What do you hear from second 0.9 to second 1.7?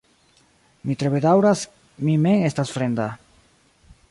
tre bedaŭras,